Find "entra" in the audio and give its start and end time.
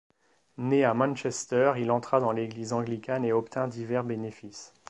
1.91-2.19